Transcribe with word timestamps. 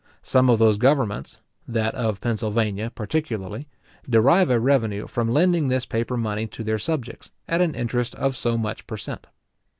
Some 0.23 0.49
of 0.49 0.57
those 0.57 0.77
governments, 0.79 1.37
that 1.67 1.93
of 1.93 2.21
Pennsylvania, 2.21 2.89
particularly, 2.95 3.67
derive 4.09 4.49
a 4.49 4.59
revenue 4.59 5.05
from 5.05 5.29
lending 5.29 5.67
this 5.67 5.85
paper 5.85 6.17
money 6.17 6.47
to 6.47 6.63
their 6.63 6.79
subjects, 6.79 7.29
at 7.47 7.61
an 7.61 7.75
interest 7.75 8.15
of 8.15 8.35
so 8.35 8.57
much 8.57 8.87
per 8.87 8.97
cent. 8.97 9.27